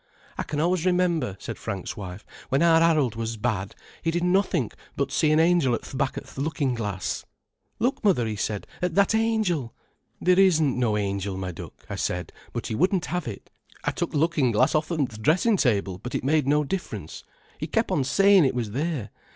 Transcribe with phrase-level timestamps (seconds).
[0.35, 4.73] "I can always remember," said Frank's wife, "when our Harold was bad, he did nothink
[4.97, 7.23] but see an angel at th' back o' th' lookin' glass.
[7.77, 9.75] 'Look, mother,' 'e said, 'at that angel!'
[10.19, 13.51] 'Theer isn't no angel, my duck,' I said, but he wouldn't have it.
[13.83, 17.23] I took th' lookin' glass off'n th' dressin' table, but it made no difference.
[17.59, 19.11] He kep' on sayin' it was there.